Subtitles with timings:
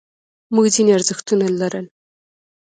[0.53, 1.85] موږ ځینې ارزښتونه لرل.